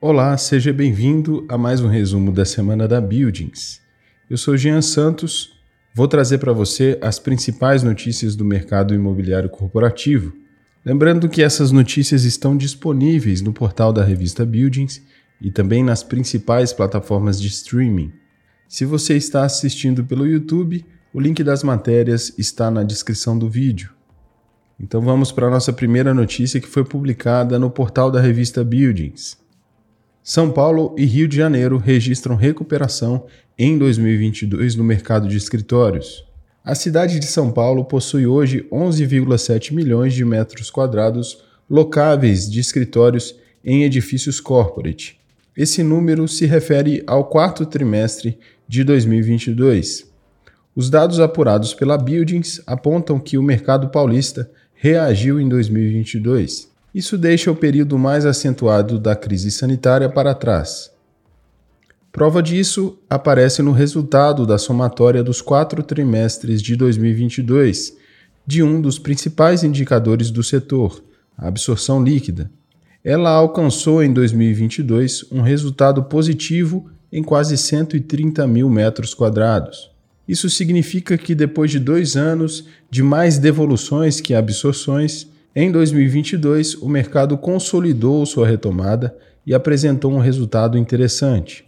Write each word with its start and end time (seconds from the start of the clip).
Olá, 0.00 0.36
seja 0.36 0.72
bem-vindo 0.72 1.44
a 1.48 1.58
mais 1.58 1.80
um 1.80 1.88
resumo 1.88 2.30
da 2.30 2.44
semana 2.44 2.86
da 2.86 3.00
Buildings. 3.00 3.80
Eu 4.30 4.36
sou 4.36 4.56
Jean 4.56 4.80
Santos, 4.80 5.58
vou 5.92 6.06
trazer 6.06 6.38
para 6.38 6.52
você 6.52 6.96
as 7.02 7.18
principais 7.18 7.82
notícias 7.82 8.36
do 8.36 8.44
mercado 8.44 8.94
imobiliário 8.94 9.50
corporativo. 9.50 10.32
Lembrando 10.84 11.28
que 11.28 11.42
essas 11.42 11.72
notícias 11.72 12.22
estão 12.22 12.56
disponíveis 12.56 13.40
no 13.40 13.52
portal 13.52 13.92
da 13.92 14.04
revista 14.04 14.46
Buildings 14.46 15.02
e 15.40 15.50
também 15.50 15.82
nas 15.82 16.04
principais 16.04 16.72
plataformas 16.72 17.40
de 17.40 17.48
streaming. 17.48 18.12
Se 18.68 18.84
você 18.84 19.16
está 19.16 19.42
assistindo 19.42 20.04
pelo 20.04 20.28
YouTube, 20.28 20.86
o 21.12 21.18
link 21.18 21.42
das 21.42 21.64
matérias 21.64 22.32
está 22.38 22.70
na 22.70 22.84
descrição 22.84 23.36
do 23.36 23.50
vídeo. 23.50 23.90
Então 24.78 25.00
vamos 25.00 25.32
para 25.32 25.48
a 25.48 25.50
nossa 25.50 25.72
primeira 25.72 26.14
notícia 26.14 26.60
que 26.60 26.68
foi 26.68 26.84
publicada 26.84 27.58
no 27.58 27.68
portal 27.68 28.12
da 28.12 28.20
revista 28.20 28.62
Buildings. 28.62 29.47
São 30.28 30.50
Paulo 30.50 30.94
e 30.98 31.06
Rio 31.06 31.26
de 31.26 31.38
Janeiro 31.38 31.78
registram 31.78 32.36
recuperação 32.36 33.24
em 33.58 33.78
2022 33.78 34.74
no 34.74 34.84
mercado 34.84 35.26
de 35.26 35.38
escritórios. 35.38 36.22
A 36.62 36.74
cidade 36.74 37.18
de 37.18 37.24
São 37.24 37.50
Paulo 37.50 37.82
possui 37.82 38.26
hoje 38.26 38.68
11,7 38.70 39.72
milhões 39.72 40.12
de 40.12 40.26
metros 40.26 40.70
quadrados 40.70 41.42
locáveis 41.68 42.46
de 42.46 42.60
escritórios 42.60 43.36
em 43.64 43.84
edifícios 43.84 44.38
corporate. 44.38 45.18
Esse 45.56 45.82
número 45.82 46.28
se 46.28 46.44
refere 46.44 47.02
ao 47.06 47.24
quarto 47.24 47.64
trimestre 47.64 48.38
de 48.68 48.84
2022. 48.84 50.12
Os 50.76 50.90
dados 50.90 51.20
apurados 51.20 51.72
pela 51.72 51.96
Buildings 51.96 52.60
apontam 52.66 53.18
que 53.18 53.38
o 53.38 53.42
mercado 53.42 53.88
paulista 53.88 54.50
reagiu 54.74 55.40
em 55.40 55.48
2022. 55.48 56.67
Isso 56.94 57.18
deixa 57.18 57.50
o 57.50 57.56
período 57.56 57.98
mais 57.98 58.24
acentuado 58.24 58.98
da 58.98 59.14
crise 59.14 59.50
sanitária 59.50 60.08
para 60.08 60.34
trás. 60.34 60.90
Prova 62.10 62.42
disso 62.42 62.98
aparece 63.08 63.62
no 63.62 63.72
resultado 63.72 64.46
da 64.46 64.58
somatória 64.58 65.22
dos 65.22 65.40
quatro 65.40 65.82
trimestres 65.82 66.62
de 66.62 66.74
2022 66.74 67.96
de 68.46 68.62
um 68.62 68.80
dos 68.80 68.98
principais 68.98 69.62
indicadores 69.62 70.30
do 70.30 70.42
setor, 70.42 71.04
a 71.36 71.48
absorção 71.48 72.02
líquida. 72.02 72.50
Ela 73.04 73.30
alcançou 73.30 74.02
em 74.02 74.12
2022 74.12 75.26
um 75.30 75.42
resultado 75.42 76.02
positivo 76.04 76.90
em 77.12 77.22
quase 77.22 77.56
130 77.56 78.46
mil 78.46 78.68
metros 78.68 79.14
quadrados. 79.14 79.90
Isso 80.26 80.50
significa 80.50 81.16
que 81.16 81.34
depois 81.34 81.70
de 81.70 81.78
dois 81.78 82.16
anos 82.16 82.64
de 82.90 83.02
mais 83.02 83.38
devoluções 83.38 84.20
que 84.20 84.34
absorções, 84.34 85.28
em 85.54 85.72
2022, 85.72 86.74
o 86.74 86.88
mercado 86.88 87.36
consolidou 87.36 88.24
sua 88.26 88.46
retomada 88.46 89.16
e 89.46 89.54
apresentou 89.54 90.12
um 90.12 90.18
resultado 90.18 90.76
interessante. 90.76 91.64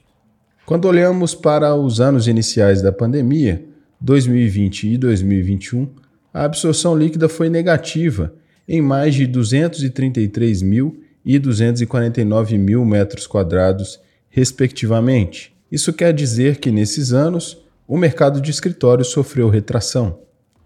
Quando 0.67 0.85
olhamos 0.85 1.35
para 1.35 1.75
os 1.75 2.01
anos 2.01 2.29
iniciais 2.29 2.83
da 2.83 2.93
pandemia, 2.93 3.65
2020 4.01 4.93
e 4.93 4.99
2021, 4.99 5.89
a 6.33 6.45
absorção 6.45 6.97
líquida 6.97 7.29
foi 7.29 7.49
negativa 7.49 8.33
em 8.69 8.81
mais 8.81 9.15
de 9.15 9.27
233 9.27 10.63
mil 10.63 11.03
e 11.25 11.39
249 11.39 12.57
mil 12.57 12.85
metros 12.85 13.27
quadrados, 13.27 13.99
respectivamente. 14.29 15.53
Isso 15.73 15.93
quer 15.93 16.13
dizer 16.13 16.59
que 16.59 16.71
nesses 16.71 17.13
anos 17.13 17.65
o 17.89 17.97
mercado 17.97 18.41
de 18.41 18.51
escritórios 18.51 19.09
sofreu 19.09 19.49
retração 19.49 20.21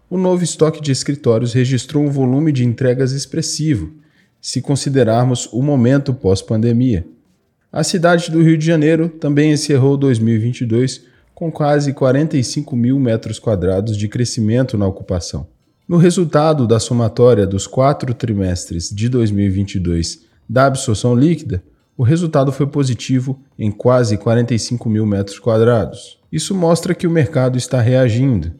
o 0.09 0.17
novo 0.17 0.43
estoque 0.43 0.81
de 0.81 0.91
escritórios 0.91 1.53
registrou 1.53 2.03
um 2.03 2.09
volume 2.09 2.51
de 2.51 2.65
entregas 2.65 3.11
expressivo, 3.11 3.93
se 4.39 4.61
considerarmos 4.61 5.49
o 5.51 5.61
momento 5.61 6.13
pós-pandemia. 6.13 7.05
A 7.71 7.83
cidade 7.83 8.31
do 8.31 8.41
Rio 8.41 8.57
de 8.57 8.65
Janeiro 8.65 9.09
também 9.09 9.51
encerrou 9.51 9.97
2022 9.97 11.03
com 11.33 11.51
quase 11.51 11.91
45 11.91 12.75
mil 12.75 12.97
metros 12.97 13.39
quadrados 13.39 13.97
de 13.97 14.07
crescimento 14.07 14.77
na 14.77 14.87
ocupação. 14.87 15.47
No 15.87 15.97
resultado 15.97 16.65
da 16.65 16.79
somatória 16.79 17.45
dos 17.45 17.67
quatro 17.67 18.13
trimestres 18.13 18.89
de 18.89 19.09
2022 19.09 20.23
da 20.47 20.67
absorção 20.67 21.13
líquida, 21.13 21.61
o 21.97 22.03
resultado 22.03 22.51
foi 22.51 22.67
positivo 22.67 23.39
em 23.57 23.71
quase 23.71 24.17
45 24.17 24.89
mil 24.89 25.05
metros 25.05 25.39
quadrados. 25.39 26.17
Isso 26.31 26.55
mostra 26.55 26.95
que 26.95 27.05
o 27.05 27.11
mercado 27.11 27.57
está 27.57 27.81
reagindo. 27.81 28.53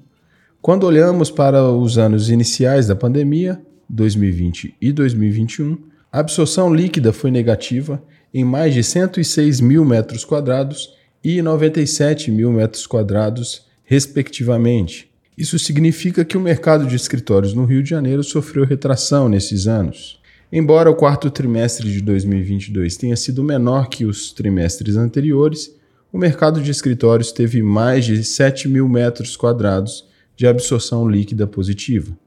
Quando 0.66 0.86
olhamos 0.86 1.30
para 1.30 1.64
os 1.70 1.96
anos 1.96 2.32
iniciais 2.32 2.88
da 2.88 2.96
pandemia, 2.96 3.62
2020 3.88 4.74
e 4.82 4.92
2021, 4.92 5.78
a 6.12 6.20
absorção 6.22 6.74
líquida 6.74 7.14
foi 7.14 7.30
negativa 7.30 8.02
em 8.34 8.44
mais 8.44 8.74
de 8.74 8.84
106 8.84 9.62
mil 9.62 9.86
metros 9.86 10.26
quadrados 10.26 10.92
e 11.24 11.40
97 11.40 12.32
mil 12.32 12.52
metros 12.52 12.88
quadrados, 12.88 13.68
respectivamente. 13.84 15.08
Isso 15.38 15.60
significa 15.60 16.26
que 16.26 16.36
o 16.36 16.42
mercado 16.42 16.88
de 16.88 16.96
escritórios 16.96 17.54
no 17.54 17.66
Rio 17.66 17.84
de 17.84 17.92
Janeiro 17.92 18.24
sofreu 18.24 18.66
retração 18.66 19.30
nesses 19.30 19.68
anos. 19.68 20.20
Embora 20.52 20.90
o 20.90 20.96
quarto 20.96 21.30
trimestre 21.30 21.94
de 21.94 22.02
2022 22.02 22.98
tenha 22.98 23.16
sido 23.16 23.44
menor 23.44 23.88
que 23.88 24.04
os 24.04 24.32
trimestres 24.32 24.96
anteriores, 24.96 25.76
o 26.12 26.18
mercado 26.18 26.60
de 26.60 26.72
escritórios 26.72 27.32
teve 27.32 27.62
mais 27.62 28.04
de 28.04 28.24
7 28.24 28.68
mil 28.68 28.90
metros 28.90 29.38
quadrados 29.38 30.15
de 30.36 30.48
absorção 30.48 31.08
líquida 31.08 31.48
positiva. 31.48 32.18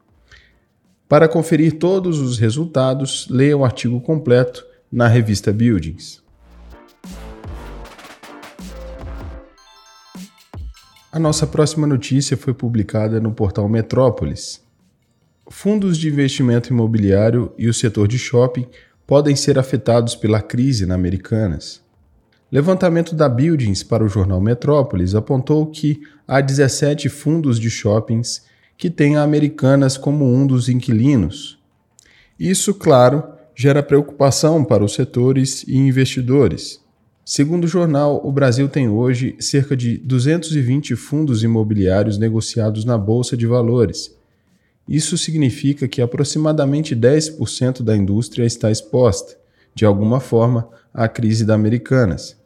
Para 1.09 1.29
conferir 1.29 1.79
todos 1.79 2.21
os 2.21 2.39
resultados, 2.39 3.27
leia 3.31 3.57
o 3.57 3.65
artigo 3.65 4.01
completo 4.01 4.65
na 4.91 5.09
revista 5.09 5.53
Buildings. 5.53 6.23
A 11.11 11.19
nossa 11.19 11.47
próxima 11.47 11.87
notícia 11.87 12.37
foi 12.37 12.53
publicada 12.53 13.19
no 13.19 13.33
portal 13.33 13.69
Metrópolis. 13.69 14.63
Fundos 15.51 15.97
de 15.97 16.09
investimento 16.09 16.71
imobiliário 16.71 17.53
e 17.57 17.67
o 17.67 17.75
setor 17.75 18.07
de 18.07 18.19
shopping 18.19 18.67
podem 19.07 19.35
ser 19.35 19.59
afetados 19.59 20.15
pela 20.15 20.43
crise 20.43 20.85
na 20.85 20.95
Americanas. 20.95 21.83
Levantamento 22.51 23.15
da 23.15 23.29
Buildings 23.29 23.83
para 23.83 24.03
o 24.03 24.09
jornal 24.09 24.41
Metrópolis 24.41 25.15
apontou 25.15 25.67
que 25.67 26.01
há 26.27 26.41
17 26.41 27.11
fundos 27.11 27.61
de 27.61 27.69
shoppings 27.69 28.43
que 28.75 28.89
têm 28.89 29.17
a 29.17 29.23
Americanas 29.23 29.99
como 29.99 30.25
um 30.25 30.47
dos 30.47 30.67
inquilinos. 30.67 31.59
Isso, 32.41 32.73
claro, 32.73 33.23
gera 33.55 33.83
preocupação 33.83 34.65
para 34.65 34.83
os 34.83 34.95
setores 34.95 35.63
e 35.69 35.77
investidores. 35.77 36.81
Segundo 37.23 37.65
o 37.65 37.69
jornal, 37.69 38.19
o 38.25 38.33
Brasil 38.33 38.67
tem 38.67 38.89
hoje 38.89 39.37
cerca 39.39 39.77
de 39.77 39.99
220 39.99 40.97
fundos 40.97 41.43
imobiliários 41.43 42.17
negociados 42.17 42.83
na 42.83 42.97
Bolsa 42.97 43.37
de 43.37 43.47
Valores. 43.47 44.17
Isso 44.89 45.19
significa 45.19 45.87
que 45.87 46.01
aproximadamente 46.01 46.97
10% 46.97 47.83
da 47.83 47.95
indústria 47.95 48.47
está 48.47 48.71
exposta, 48.71 49.37
de 49.75 49.85
alguma 49.85 50.19
forma, 50.19 50.67
à 50.95 51.07
crise 51.07 51.45
da 51.45 51.53
Americanas. 51.53 52.38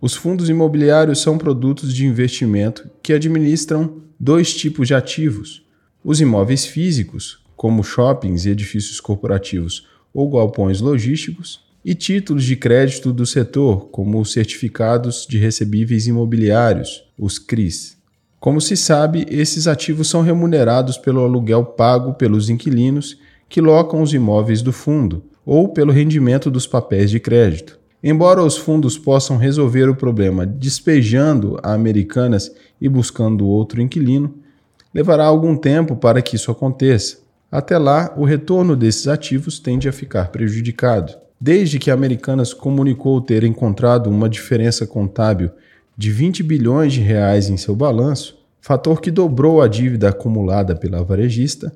Os 0.00 0.14
fundos 0.14 0.48
imobiliários 0.48 1.20
são 1.20 1.36
produtos 1.36 1.92
de 1.92 2.06
investimento 2.06 2.88
que 3.02 3.12
administram 3.12 3.96
dois 4.18 4.54
tipos 4.54 4.86
de 4.86 4.94
ativos: 4.94 5.64
os 6.04 6.20
imóveis 6.20 6.64
físicos, 6.64 7.44
como 7.56 7.82
shoppings 7.82 8.46
e 8.46 8.50
edifícios 8.50 9.00
corporativos 9.00 9.88
ou 10.14 10.30
galpões 10.30 10.80
logísticos, 10.80 11.66
e 11.84 11.94
títulos 11.94 12.44
de 12.44 12.54
crédito 12.54 13.12
do 13.12 13.26
setor, 13.26 13.88
como 13.88 14.20
os 14.20 14.32
certificados 14.32 15.26
de 15.28 15.38
recebíveis 15.38 16.06
imobiliários, 16.06 17.04
os 17.18 17.38
CRIs. 17.38 17.96
Como 18.38 18.60
se 18.60 18.76
sabe, 18.76 19.26
esses 19.28 19.66
ativos 19.66 20.08
são 20.08 20.22
remunerados 20.22 20.96
pelo 20.96 21.24
aluguel 21.24 21.64
pago 21.64 22.14
pelos 22.14 22.48
inquilinos 22.48 23.18
que 23.48 23.60
locam 23.60 24.00
os 24.00 24.12
imóveis 24.12 24.62
do 24.62 24.72
fundo 24.72 25.24
ou 25.44 25.70
pelo 25.70 25.92
rendimento 25.92 26.50
dos 26.50 26.66
papéis 26.66 27.10
de 27.10 27.18
crédito. 27.18 27.78
Embora 28.02 28.42
os 28.42 28.56
fundos 28.56 28.96
possam 28.96 29.36
resolver 29.36 29.88
o 29.88 29.94
problema 29.94 30.46
despejando 30.46 31.58
a 31.62 31.72
Americanas 31.72 32.52
e 32.80 32.88
buscando 32.88 33.46
outro 33.46 33.80
inquilino, 33.80 34.34
levará 34.94 35.24
algum 35.24 35.56
tempo 35.56 35.96
para 35.96 36.22
que 36.22 36.36
isso 36.36 36.50
aconteça. 36.50 37.18
Até 37.50 37.76
lá, 37.76 38.14
o 38.16 38.24
retorno 38.24 38.76
desses 38.76 39.08
ativos 39.08 39.58
tende 39.58 39.88
a 39.88 39.92
ficar 39.92 40.28
prejudicado. 40.30 41.14
Desde 41.40 41.78
que 41.78 41.90
a 41.90 41.94
Americanas 41.94 42.52
comunicou 42.52 43.20
ter 43.20 43.42
encontrado 43.42 44.08
uma 44.10 44.28
diferença 44.28 44.86
contábil 44.86 45.50
de 45.96 46.10
20 46.10 46.42
bilhões 46.42 46.92
de 46.92 47.00
reais 47.00 47.48
em 47.48 47.56
seu 47.56 47.74
balanço, 47.74 48.38
fator 48.60 49.00
que 49.00 49.10
dobrou 49.10 49.60
a 49.60 49.66
dívida 49.66 50.10
acumulada 50.10 50.76
pela 50.76 51.02
varejista, 51.02 51.72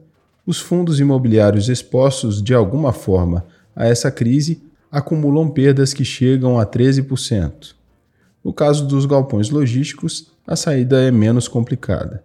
os 0.47 0.61
fundos 0.61 1.01
imobiliários 1.01 1.69
expostos 1.69 2.43
de 2.43 2.55
alguma 2.55 2.93
forma 2.93 3.45
a 3.75 3.87
essa 3.87 4.11
crise 4.11 4.63
acumulam 4.93 5.49
perdas 5.49 5.95
que 5.95 6.05
chegam 6.05 6.61
a 6.61 6.67
13%. 6.67 7.75
No 8.45 8.53
caso 8.53 8.87
dos 8.87 9.07
galpões 9.07 9.49
logísticos, 9.49 10.31
a 10.47 10.55
saída 10.55 11.01
é 11.01 11.11
menos 11.11 11.49
complicada. 11.49 12.23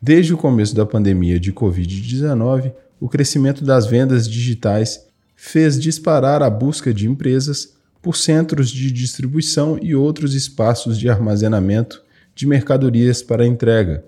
Desde 0.00 0.34
o 0.34 0.36
começo 0.36 0.74
da 0.74 0.84
pandemia 0.84 1.40
de 1.40 1.50
Covid-19, 1.50 2.72
o 3.00 3.08
crescimento 3.08 3.64
das 3.64 3.86
vendas 3.86 4.28
digitais 4.28 5.06
fez 5.34 5.80
disparar 5.80 6.42
a 6.42 6.50
busca 6.50 6.92
de 6.92 7.08
empresas 7.08 7.74
por 8.02 8.16
centros 8.16 8.70
de 8.70 8.92
distribuição 8.92 9.78
e 9.80 9.94
outros 9.94 10.34
espaços 10.34 10.98
de 10.98 11.08
armazenamento 11.08 12.02
de 12.34 12.46
mercadorias 12.46 13.22
para 13.22 13.46
entrega. 13.46 14.04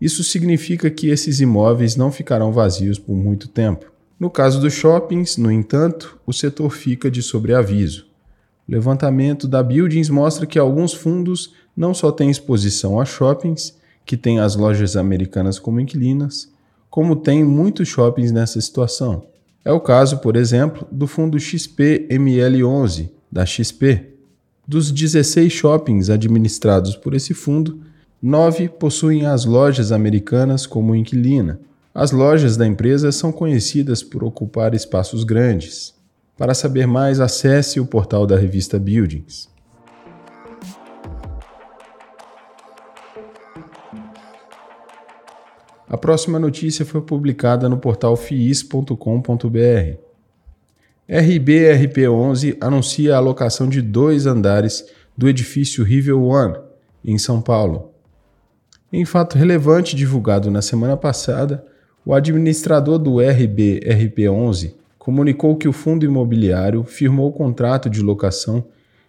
Isso 0.00 0.22
significa 0.22 0.90
que 0.90 1.08
esses 1.08 1.40
imóveis 1.40 1.96
não 1.96 2.10
ficarão 2.10 2.52
vazios 2.52 2.98
por 2.98 3.14
muito 3.16 3.48
tempo. 3.48 3.91
No 4.22 4.30
caso 4.30 4.60
dos 4.60 4.72
shoppings, 4.72 5.36
no 5.36 5.50
entanto, 5.50 6.16
o 6.24 6.32
setor 6.32 6.70
fica 6.70 7.10
de 7.10 7.20
sobreaviso. 7.20 8.06
O 8.68 8.70
levantamento 8.70 9.48
da 9.48 9.60
Buildings 9.64 10.08
mostra 10.08 10.46
que 10.46 10.60
alguns 10.60 10.94
fundos 10.94 11.52
não 11.76 11.92
só 11.92 12.12
têm 12.12 12.30
exposição 12.30 13.00
a 13.00 13.04
shoppings, 13.04 13.76
que 14.06 14.16
têm 14.16 14.38
as 14.38 14.54
lojas 14.54 14.94
americanas 14.94 15.58
como 15.58 15.80
inquilinas, 15.80 16.48
como 16.88 17.16
tem 17.16 17.42
muitos 17.42 17.88
shoppings 17.88 18.30
nessa 18.30 18.60
situação. 18.60 19.26
É 19.64 19.72
o 19.72 19.80
caso, 19.80 20.18
por 20.18 20.36
exemplo, 20.36 20.86
do 20.92 21.08
fundo 21.08 21.36
XPML11 21.36 23.10
da 23.28 23.44
XP. 23.44 24.06
Dos 24.64 24.92
16 24.92 25.52
shoppings 25.52 26.08
administrados 26.08 26.94
por 26.94 27.12
esse 27.14 27.34
fundo, 27.34 27.80
nove 28.22 28.68
possuem 28.68 29.26
as 29.26 29.44
lojas 29.44 29.90
americanas 29.90 30.64
como 30.64 30.94
inquilina. 30.94 31.58
As 31.94 32.10
lojas 32.10 32.56
da 32.56 32.66
empresa 32.66 33.12
são 33.12 33.30
conhecidas 33.30 34.02
por 34.02 34.24
ocupar 34.24 34.72
espaços 34.72 35.24
grandes. 35.24 35.94
Para 36.38 36.54
saber 36.54 36.86
mais, 36.86 37.20
acesse 37.20 37.78
o 37.78 37.84
portal 37.84 38.26
da 38.26 38.34
revista 38.34 38.78
Buildings. 38.78 39.50
A 45.86 45.98
próxima 45.98 46.38
notícia 46.38 46.86
foi 46.86 47.02
publicada 47.02 47.68
no 47.68 47.76
portal 47.76 48.16
fiis.com.br. 48.16 48.96
RBRP11 51.06 52.56
anuncia 52.58 53.14
a 53.14 53.18
alocação 53.18 53.68
de 53.68 53.82
dois 53.82 54.24
andares 54.24 54.86
do 55.14 55.28
edifício 55.28 55.84
Rivel 55.84 56.24
One, 56.24 56.56
em 57.04 57.18
São 57.18 57.42
Paulo. 57.42 57.90
Em 58.90 59.04
fato 59.04 59.36
relevante 59.36 59.94
divulgado 59.94 60.50
na 60.50 60.62
semana 60.62 60.96
passada, 60.96 61.66
o 62.04 62.14
administrador 62.14 62.98
do 62.98 63.12
RBRP11 63.12 64.74
comunicou 64.98 65.56
que 65.56 65.68
o 65.68 65.72
fundo 65.72 66.04
imobiliário 66.04 66.84
firmou 66.84 67.28
o 67.28 67.32
contrato 67.32 67.88
de 67.88 68.00
locação 68.00 68.64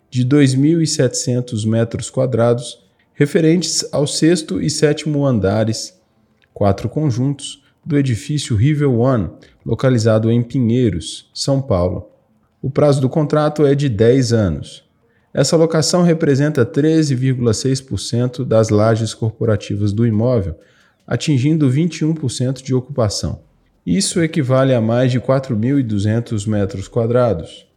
de 0.09 0.25
2.700 0.25 1.67
metros 1.67 2.09
quadrados 2.09 2.83
referentes 3.13 3.87
ao 3.91 4.05
sexto 4.05 4.61
e 4.61 4.69
sétimo 4.69 5.25
andares, 5.25 5.99
quatro 6.53 6.87
conjuntos, 6.89 7.63
do 7.85 7.97
edifício 7.97 8.55
River 8.55 8.89
One, 8.89 9.29
localizado 9.65 10.31
em 10.31 10.41
Pinheiros, 10.41 11.29
São 11.33 11.61
Paulo. 11.61 12.09
O 12.61 12.69
prazo 12.69 13.01
do 13.01 13.09
contrato 13.09 13.65
é 13.65 13.75
de 13.75 13.89
10 13.89 14.31
anos. 14.31 14.83
Essa 15.33 15.57
locação 15.57 16.01
representa 16.01 16.65
13,6% 16.65 18.45
das 18.45 18.69
lajes 18.69 19.13
corporativas 19.13 19.91
do 19.91 20.07
imóvel 20.07 20.55
atingindo 21.07 21.69
21% 21.69 22.61
de 22.61 22.73
ocupação. 22.73 23.41
Isso 23.85 24.21
equivale 24.23 24.73
a 24.73 24.79
mais 24.79 25.11
de 25.11 25.19
4.200 25.19 26.47
metros 26.47 26.87
quadrados. 26.87 27.67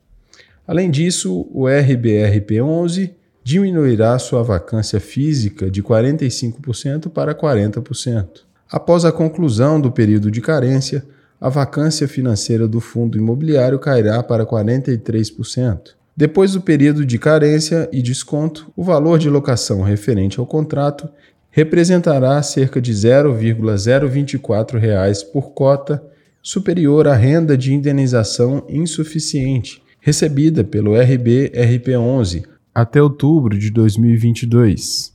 Além 0.66 0.90
disso, 0.90 1.48
o 1.52 1.64
RBRP11 1.64 3.10
diminuirá 3.42 4.18
sua 4.18 4.42
vacância 4.42 4.98
física 4.98 5.70
de 5.70 5.82
45% 5.82 7.08
para 7.08 7.34
40%. 7.34 8.46
Após 8.70 9.04
a 9.04 9.12
conclusão 9.12 9.80
do 9.80 9.92
período 9.92 10.30
de 10.30 10.40
carência, 10.40 11.04
a 11.40 11.48
vacância 11.48 12.08
financeira 12.08 12.66
do 12.66 12.80
fundo 12.80 13.16
imobiliário 13.16 13.78
cairá 13.78 14.22
para 14.22 14.44
43%. 14.44 15.94
Depois 16.16 16.52
do 16.52 16.60
período 16.60 17.04
de 17.04 17.18
carência 17.18 17.88
e 17.92 18.00
desconto, 18.00 18.72
o 18.74 18.82
valor 18.82 19.18
de 19.18 19.28
locação 19.28 19.82
referente 19.82 20.40
ao 20.40 20.46
contrato 20.46 21.08
representará 21.56 22.42
cerca 22.42 22.82
de 22.82 22.92
0,024 22.92 24.78
reais 24.78 25.22
por 25.22 25.52
cota 25.52 26.04
superior 26.42 27.08
à 27.08 27.14
renda 27.14 27.56
de 27.56 27.72
indenização 27.72 28.66
insuficiente 28.68 29.82
recebida 29.98 30.62
pelo 30.62 30.90
RB-RP11 30.92 32.44
até 32.74 33.02
outubro 33.02 33.58
de 33.58 33.70
2022. 33.70 35.14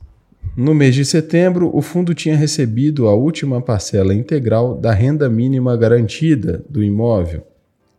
No 0.56 0.74
mês 0.74 0.96
de 0.96 1.04
setembro, 1.04 1.70
o 1.72 1.80
fundo 1.80 2.12
tinha 2.12 2.36
recebido 2.36 3.06
a 3.06 3.14
última 3.14 3.62
parcela 3.62 4.12
integral 4.12 4.76
da 4.76 4.92
renda 4.92 5.30
mínima 5.30 5.76
garantida 5.76 6.64
do 6.68 6.82
imóvel. 6.82 7.46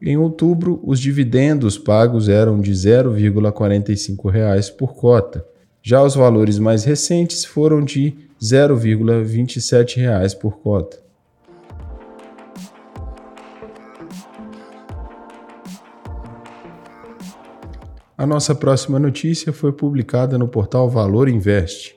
Em 0.01 0.18
outubro, 0.18 0.81
os 0.84 1.00
dividendos 1.00 1.78
pagos 1.78 2.28
eram 2.28 2.60
de 2.60 2.74
0,45 2.74 4.30
reais 4.30 4.69
por 4.69 4.95
cota. 4.95 5.45
Já 5.81 6.04
os 6.04 6.16
valores 6.16 6.60
mais 6.60 6.84
recentes 6.84 7.45
foram 7.45 7.81
de 7.81 8.13
0,27 8.44 10.01
reais 10.01 10.34
por 10.34 10.57
cota. 10.57 11.01
A 18.18 18.25
nossa 18.25 18.54
próxima 18.54 19.00
notícia 19.00 19.54
foi 19.54 19.72
publicada 19.72 20.38
no 20.38 20.50
portal 20.50 20.90
Valor 20.90 21.30
Invest. 21.30 21.95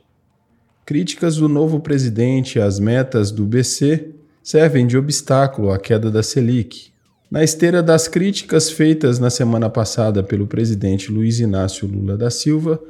Críticas 0.84 1.34
do 1.34 1.48
novo 1.48 1.80
presidente 1.80 2.60
às 2.60 2.78
metas 2.78 3.32
do 3.32 3.44
BC 3.44 4.14
servem 4.40 4.86
de 4.86 4.96
obstáculo 4.96 5.72
à 5.72 5.78
queda 5.80 6.12
da 6.12 6.22
Selic. 6.22 6.92
Na 7.28 7.42
esteira 7.42 7.82
das 7.82 8.06
críticas 8.06 8.70
feitas 8.70 9.18
na 9.18 9.30
semana 9.30 9.68
passada 9.68 10.22
pelo 10.22 10.46
presidente 10.46 11.10
Luiz 11.10 11.40
Inácio 11.40 11.88
Lula 11.88 12.16
da 12.16 12.30
Silva 12.30 12.80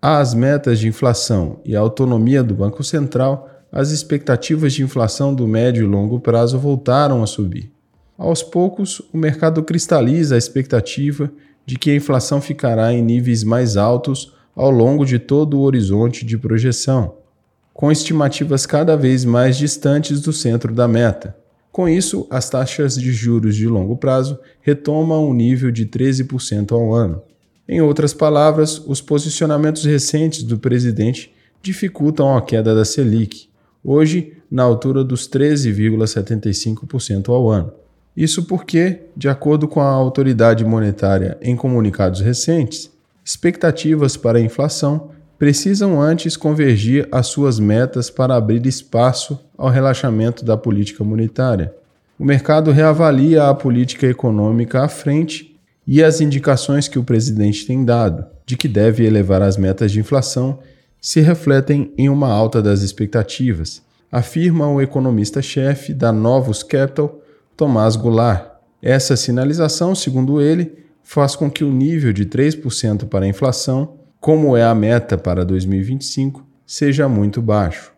às 0.00 0.32
metas 0.32 0.78
de 0.78 0.88
inflação 0.88 1.60
e 1.64 1.76
à 1.76 1.80
autonomia 1.80 2.42
do 2.42 2.54
Banco 2.54 2.82
Central, 2.82 3.48
as 3.70 3.90
expectativas 3.90 4.72
de 4.72 4.82
inflação 4.82 5.34
do 5.34 5.46
médio 5.46 5.84
e 5.84 5.86
longo 5.86 6.18
prazo 6.18 6.58
voltaram 6.58 7.22
a 7.22 7.26
subir. 7.26 7.70
Aos 8.16 8.42
poucos, 8.42 9.00
o 9.12 9.16
mercado 9.16 9.62
cristaliza 9.62 10.34
a 10.34 10.38
expectativa 10.38 11.30
de 11.64 11.78
que 11.78 11.90
a 11.90 11.94
inflação 11.94 12.40
ficará 12.40 12.92
em 12.92 13.02
níveis 13.02 13.44
mais 13.44 13.76
altos 13.76 14.34
ao 14.56 14.70
longo 14.70 15.04
de 15.04 15.18
todo 15.18 15.58
o 15.58 15.62
horizonte 15.62 16.24
de 16.24 16.36
projeção, 16.36 17.14
com 17.72 17.92
estimativas 17.92 18.66
cada 18.66 18.96
vez 18.96 19.24
mais 19.24 19.56
distantes 19.56 20.20
do 20.20 20.32
centro 20.32 20.74
da 20.74 20.88
meta. 20.88 21.36
Com 21.70 21.88
isso, 21.88 22.26
as 22.28 22.50
taxas 22.50 22.96
de 22.96 23.12
juros 23.12 23.54
de 23.54 23.68
longo 23.68 23.96
prazo 23.96 24.38
retomam 24.60 25.28
o 25.28 25.32
nível 25.32 25.70
de 25.70 25.86
13% 25.86 26.72
ao 26.72 26.92
ano. 26.92 27.22
Em 27.72 27.80
outras 27.80 28.12
palavras, 28.12 28.82
os 28.84 29.00
posicionamentos 29.00 29.84
recentes 29.84 30.42
do 30.42 30.58
presidente 30.58 31.32
dificultam 31.62 32.36
a 32.36 32.42
queda 32.42 32.74
da 32.74 32.84
Selic, 32.84 33.48
hoje 33.84 34.32
na 34.50 34.64
altura 34.64 35.04
dos 35.04 35.28
13,75% 35.28 37.28
ao 37.28 37.48
ano. 37.48 37.72
Isso 38.16 38.42
porque, 38.42 39.02
de 39.16 39.28
acordo 39.28 39.68
com 39.68 39.80
a 39.80 39.88
autoridade 39.88 40.64
monetária 40.64 41.38
em 41.40 41.54
comunicados 41.54 42.20
recentes, 42.20 42.90
expectativas 43.24 44.16
para 44.16 44.38
a 44.38 44.42
inflação 44.42 45.10
precisam 45.38 46.02
antes 46.02 46.36
convergir 46.36 47.06
às 47.12 47.28
suas 47.28 47.60
metas 47.60 48.10
para 48.10 48.34
abrir 48.34 48.66
espaço 48.66 49.38
ao 49.56 49.68
relaxamento 49.68 50.44
da 50.44 50.56
política 50.56 51.04
monetária. 51.04 51.72
O 52.18 52.24
mercado 52.24 52.72
reavalia 52.72 53.44
a 53.44 53.54
política 53.54 54.08
econômica 54.08 54.82
à 54.82 54.88
frente 54.88 55.49
e 55.92 56.04
as 56.04 56.20
indicações 56.20 56.86
que 56.86 57.00
o 57.00 57.02
presidente 57.02 57.66
tem 57.66 57.84
dado 57.84 58.24
de 58.46 58.56
que 58.56 58.68
deve 58.68 59.04
elevar 59.04 59.42
as 59.42 59.56
metas 59.56 59.90
de 59.90 59.98
inflação 59.98 60.60
se 61.00 61.20
refletem 61.20 61.92
em 61.98 62.08
uma 62.08 62.28
alta 62.28 62.62
das 62.62 62.82
expectativas, 62.82 63.82
afirma 64.08 64.70
o 64.70 64.80
economista-chefe 64.80 65.92
da 65.92 66.12
Novus 66.12 66.62
Capital, 66.62 67.20
Tomás 67.56 67.96
Goulart. 67.96 68.52
Essa 68.80 69.16
sinalização, 69.16 69.92
segundo 69.96 70.40
ele, 70.40 70.72
faz 71.02 71.34
com 71.34 71.50
que 71.50 71.64
o 71.64 71.72
nível 71.72 72.12
de 72.12 72.24
3% 72.24 73.08
para 73.08 73.24
a 73.24 73.28
inflação, 73.28 73.96
como 74.20 74.56
é 74.56 74.62
a 74.62 74.72
meta 74.72 75.18
para 75.18 75.44
2025, 75.44 76.46
seja 76.64 77.08
muito 77.08 77.42
baixo. 77.42 77.92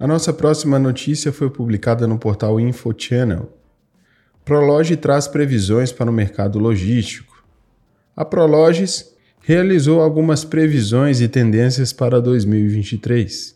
A 0.00 0.06
nossa 0.06 0.32
próxima 0.32 0.78
notícia 0.78 1.30
foi 1.30 1.50
publicada 1.50 2.06
no 2.06 2.18
portal 2.18 2.58
InfoChannel. 2.58 3.52
Prologe 4.42 4.96
traz 4.96 5.28
previsões 5.28 5.92
para 5.92 6.10
o 6.10 6.12
mercado 6.12 6.58
logístico. 6.58 7.44
A 8.16 8.24
Prologes 8.24 9.14
realizou 9.42 10.00
algumas 10.00 10.42
previsões 10.42 11.20
e 11.20 11.28
tendências 11.28 11.92
para 11.92 12.18
2023. 12.18 13.54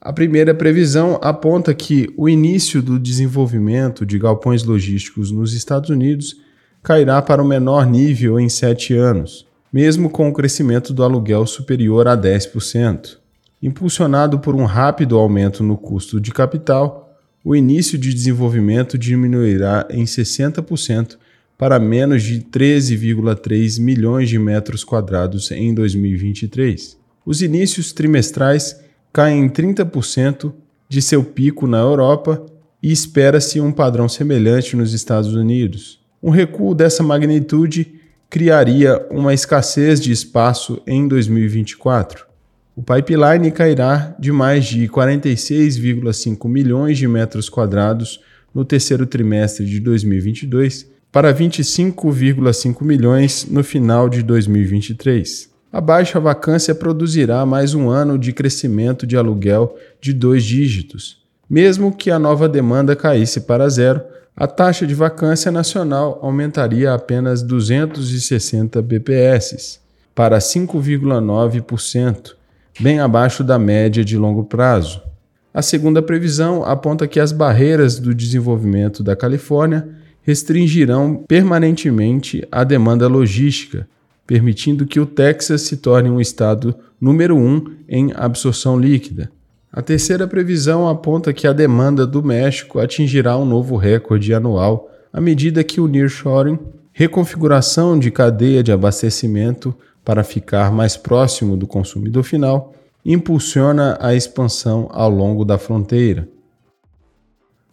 A 0.00 0.12
primeira 0.12 0.54
previsão 0.54 1.18
aponta 1.20 1.74
que 1.74 2.08
o 2.16 2.28
início 2.28 2.80
do 2.80 2.96
desenvolvimento 2.96 4.06
de 4.06 4.16
galpões 4.16 4.62
logísticos 4.62 5.32
nos 5.32 5.54
Estados 5.54 5.90
Unidos 5.90 6.36
cairá 6.84 7.20
para 7.20 7.42
o 7.42 7.48
menor 7.48 7.84
nível 7.84 8.38
em 8.38 8.48
sete 8.48 8.94
anos, 8.94 9.44
mesmo 9.72 10.08
com 10.08 10.28
o 10.28 10.32
crescimento 10.32 10.92
do 10.92 11.02
aluguel 11.02 11.44
superior 11.48 12.06
a 12.06 12.16
10% 12.16 13.23
impulsionado 13.64 14.38
por 14.38 14.54
um 14.54 14.66
rápido 14.66 15.16
aumento 15.16 15.62
no 15.62 15.78
custo 15.78 16.20
de 16.20 16.30
capital, 16.30 17.18
o 17.42 17.56
início 17.56 17.96
de 17.96 18.12
desenvolvimento 18.12 18.98
diminuirá 18.98 19.86
em 19.88 20.04
60% 20.04 21.16
para 21.56 21.78
menos 21.78 22.22
de 22.22 22.42
13,3 22.42 23.80
milhões 23.80 24.28
de 24.28 24.38
metros 24.38 24.84
quadrados 24.84 25.50
em 25.50 25.72
2023. 25.72 26.98
Os 27.24 27.40
inícios 27.40 27.90
trimestrais 27.94 28.78
caem 29.10 29.46
em 29.46 29.48
30% 29.48 30.52
de 30.86 31.00
seu 31.00 31.24
pico 31.24 31.66
na 31.66 31.78
Europa 31.78 32.44
e 32.82 32.92
espera-se 32.92 33.62
um 33.62 33.72
padrão 33.72 34.10
semelhante 34.10 34.76
nos 34.76 34.92
Estados 34.92 35.32
Unidos. 35.32 36.00
Um 36.22 36.28
recuo 36.28 36.74
dessa 36.74 37.02
magnitude 37.02 37.94
criaria 38.28 39.06
uma 39.10 39.32
escassez 39.32 40.00
de 40.00 40.12
espaço 40.12 40.82
em 40.86 41.08
2024. 41.08 42.33
O 42.76 42.82
pipeline 42.82 43.52
cairá 43.52 44.16
de 44.18 44.32
mais 44.32 44.64
de 44.64 44.88
46,5 44.88 46.48
milhões 46.48 46.98
de 46.98 47.06
metros 47.06 47.48
quadrados 47.48 48.20
no 48.52 48.64
terceiro 48.64 49.06
trimestre 49.06 49.64
de 49.64 49.78
2022 49.78 50.90
para 51.12 51.32
25,5 51.32 52.82
milhões 52.82 53.46
no 53.48 53.62
final 53.62 54.08
de 54.08 54.24
2023. 54.24 55.48
A 55.72 55.80
baixa 55.80 56.18
vacância 56.18 56.74
produzirá 56.74 57.46
mais 57.46 57.74
um 57.74 57.88
ano 57.88 58.18
de 58.18 58.32
crescimento 58.32 59.06
de 59.06 59.16
aluguel 59.16 59.76
de 60.00 60.12
dois 60.12 60.42
dígitos. 60.42 61.22
Mesmo 61.48 61.94
que 61.94 62.10
a 62.10 62.18
nova 62.18 62.48
demanda 62.48 62.96
caísse 62.96 63.42
para 63.42 63.68
zero, 63.68 64.02
a 64.36 64.48
taxa 64.48 64.84
de 64.84 64.94
vacância 64.96 65.52
nacional 65.52 66.18
aumentaria 66.20 66.92
apenas 66.92 67.40
260 67.40 68.82
bps 68.82 69.78
para 70.12 70.38
5,9%, 70.38 72.34
bem 72.80 73.00
abaixo 73.00 73.44
da 73.44 73.58
média 73.58 74.04
de 74.04 74.16
longo 74.16 74.44
prazo. 74.44 75.02
A 75.52 75.62
segunda 75.62 76.02
previsão 76.02 76.64
aponta 76.64 77.06
que 77.06 77.20
as 77.20 77.30
barreiras 77.30 77.98
do 77.98 78.14
desenvolvimento 78.14 79.02
da 79.02 79.14
Califórnia 79.14 79.88
restringirão 80.22 81.24
permanentemente 81.28 82.46
a 82.50 82.64
demanda 82.64 83.06
logística, 83.06 83.86
permitindo 84.26 84.86
que 84.86 84.98
o 84.98 85.06
Texas 85.06 85.62
se 85.62 85.76
torne 85.76 86.10
um 86.10 86.20
estado 86.20 86.74
número 87.00 87.36
um 87.36 87.64
em 87.88 88.12
absorção 88.16 88.78
líquida. 88.78 89.30
A 89.70 89.82
terceira 89.82 90.26
previsão 90.26 90.88
aponta 90.88 91.32
que 91.32 91.46
a 91.46 91.52
demanda 91.52 92.06
do 92.06 92.22
México 92.22 92.78
atingirá 92.78 93.36
um 93.36 93.44
novo 93.44 93.76
recorde 93.76 94.32
anual 94.32 94.90
à 95.12 95.20
medida 95.20 95.62
que 95.62 95.80
o 95.80 95.86
nearshoring, 95.86 96.58
reconfiguração 96.92 97.96
de 97.96 98.10
cadeia 98.10 98.62
de 98.64 98.72
abastecimento 98.72 99.72
para 100.04 100.22
ficar 100.22 100.70
mais 100.70 100.96
próximo 100.96 101.56
do 101.56 101.66
consumidor 101.66 102.22
final, 102.22 102.74
impulsiona 103.04 103.98
a 104.00 104.14
expansão 104.14 104.88
ao 104.90 105.10
longo 105.10 105.44
da 105.44 105.58
fronteira. 105.58 106.28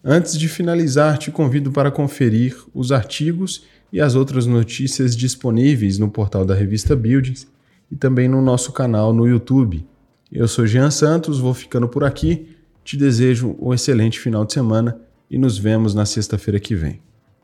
Antes 0.03 0.37
de 0.37 0.47
finalizar, 0.47 1.17
te 1.17 1.29
convido 1.29 1.71
para 1.71 1.91
conferir 1.91 2.57
os 2.73 2.91
artigos 2.91 3.65
e 3.93 4.01
as 4.01 4.15
outras 4.15 4.45
notícias 4.45 5.15
disponíveis 5.15 5.99
no 5.99 6.09
portal 6.09 6.43
da 6.43 6.55
revista 6.55 6.95
Buildings 6.95 7.47
e 7.91 7.95
também 7.95 8.27
no 8.27 8.41
nosso 8.41 8.71
canal 8.71 9.13
no 9.13 9.27
YouTube. 9.27 9.85
Eu 10.31 10.47
sou 10.47 10.65
Jean 10.65 10.89
Santos, 10.89 11.39
vou 11.39 11.53
ficando 11.53 11.87
por 11.87 12.03
aqui. 12.03 12.55
Te 12.83 12.97
desejo 12.97 13.55
um 13.59 13.73
excelente 13.73 14.19
final 14.19 14.43
de 14.43 14.53
semana 14.53 14.99
e 15.29 15.37
nos 15.37 15.57
vemos 15.57 15.93
na 15.93 16.05
sexta-feira 16.05 16.59
que 16.59 16.73
vem. 16.73 16.99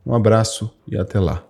Um 0.06 0.16
abraço 0.16 0.72
e 0.88 0.98
até 0.98 1.20
lá. 1.20 1.47